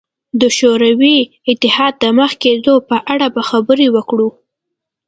د 0.41 0.43
شوروي 0.57 1.17
اتحاد 1.51 1.93
د 2.03 2.05
مخ 2.17 2.31
کېدو 2.43 2.73
په 2.89 2.97
اړه 3.13 3.27
به 3.35 3.41
خبرې 3.49 3.87
وکړو. 3.95 4.27